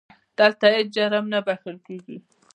دلته 0.39 0.65
هیڅ 0.75 0.87
جرم 0.95 1.25
نه 1.33 1.39
بښل 1.45 1.77
کېږي. 1.87 2.17